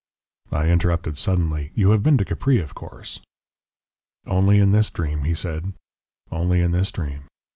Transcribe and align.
I 0.51 0.65
interrupted 0.65 1.19
suddenly: 1.19 1.69
"You 1.75 1.91
have 1.91 2.01
been 2.01 2.17
to 2.17 2.25
Capri, 2.25 2.57
of 2.59 2.73
course?" 2.73 3.19
"Only 4.25 4.57
in 4.57 4.71
this 4.71 4.89
dream," 4.89 5.25
he 5.25 5.35
said, 5.35 5.73
"only 6.31 6.59
in 6.61 6.71
this 6.71 6.91
dream. 6.91 7.25